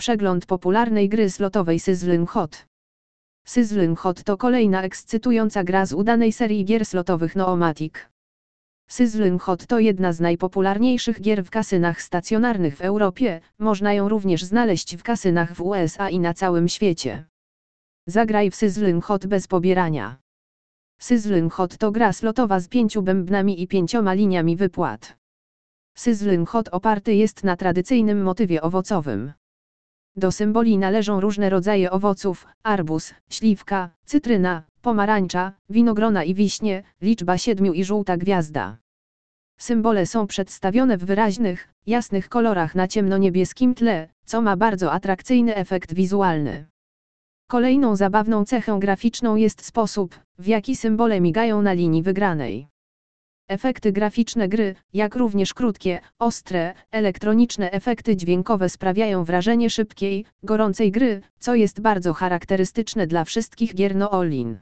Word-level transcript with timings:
Przegląd 0.00 0.46
popularnej 0.46 1.08
gry 1.08 1.30
slotowej 1.30 1.80
Sizzling 1.80 2.30
Hot. 2.30 2.66
Sizzling 3.46 3.98
Hot 3.98 4.24
to 4.24 4.36
kolejna 4.36 4.82
ekscytująca 4.82 5.64
gra 5.64 5.86
z 5.86 5.92
udanej 5.92 6.32
serii 6.32 6.64
gier 6.64 6.86
slotowych 6.86 7.36
Noomatic. 7.36 7.94
Sizzling 8.88 9.42
Hot 9.42 9.66
to 9.66 9.78
jedna 9.78 10.12
z 10.12 10.20
najpopularniejszych 10.20 11.20
gier 11.20 11.44
w 11.44 11.50
kasynach 11.50 12.02
stacjonarnych 12.02 12.76
w 12.76 12.80
Europie, 12.80 13.40
można 13.58 13.92
ją 13.92 14.08
również 14.08 14.44
znaleźć 14.44 14.96
w 14.96 15.02
kasynach 15.02 15.54
w 15.54 15.60
USA 15.60 16.10
i 16.10 16.20
na 16.20 16.34
całym 16.34 16.68
świecie. 16.68 17.24
Zagraj 18.06 18.50
w 18.50 18.56
Sizzling 18.56 19.04
Hot 19.04 19.26
bez 19.26 19.46
pobierania. 19.46 20.16
Sizzling 21.00 21.52
Hot 21.52 21.76
to 21.76 21.92
gra 21.92 22.12
slotowa 22.12 22.60
z 22.60 22.68
pięciu 22.68 23.02
bębnami 23.02 23.62
i 23.62 23.68
pięcioma 23.68 24.12
liniami 24.12 24.56
wypłat. 24.56 25.16
Sizzling 25.96 26.48
Hot 26.48 26.68
oparty 26.68 27.14
jest 27.14 27.44
na 27.44 27.56
tradycyjnym 27.56 28.22
motywie 28.22 28.62
owocowym. 28.62 29.32
Do 30.18 30.32
symboli 30.32 30.78
należą 30.78 31.20
różne 31.20 31.50
rodzaje 31.50 31.90
owoców, 31.90 32.46
arbuz, 32.62 33.14
śliwka, 33.30 33.90
cytryna, 34.04 34.62
pomarańcza, 34.82 35.52
winogrona 35.70 36.24
i 36.24 36.34
wiśnie, 36.34 36.82
liczba 37.02 37.38
siedmiu 37.38 37.72
i 37.72 37.84
żółta 37.84 38.16
gwiazda. 38.16 38.78
Symbole 39.58 40.06
są 40.06 40.26
przedstawione 40.26 40.98
w 40.98 41.04
wyraźnych, 41.04 41.68
jasnych 41.86 42.28
kolorach 42.28 42.74
na 42.74 42.88
ciemnoniebieskim 42.88 43.74
tle, 43.74 44.08
co 44.24 44.42
ma 44.42 44.56
bardzo 44.56 44.92
atrakcyjny 44.92 45.54
efekt 45.56 45.94
wizualny. 45.94 46.66
Kolejną 47.48 47.96
zabawną 47.96 48.44
cechą 48.44 48.80
graficzną 48.80 49.36
jest 49.36 49.64
sposób, 49.64 50.20
w 50.38 50.46
jaki 50.46 50.76
symbole 50.76 51.20
migają 51.20 51.62
na 51.62 51.72
linii 51.72 52.02
wygranej. 52.02 52.68
Efekty 53.48 53.92
graficzne 53.92 54.48
gry, 54.48 54.74
jak 54.92 55.14
również 55.14 55.54
krótkie, 55.54 56.00
ostre, 56.18 56.74
elektroniczne 56.90 57.70
efekty 57.70 58.16
dźwiękowe 58.16 58.68
sprawiają 58.68 59.24
wrażenie 59.24 59.70
szybkiej, 59.70 60.24
gorącej 60.42 60.92
gry, 60.92 61.20
co 61.38 61.54
jest 61.54 61.80
bardzo 61.80 62.14
charakterystyczne 62.14 63.06
dla 63.06 63.24
wszystkich 63.24 63.74
gier 63.74 63.96
Noolin. 63.96 64.58